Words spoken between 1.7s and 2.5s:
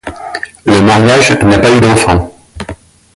d'enfants.